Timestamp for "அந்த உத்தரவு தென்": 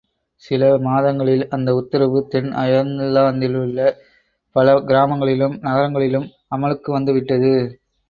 1.49-2.49